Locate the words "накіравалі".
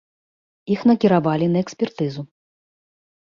0.91-1.49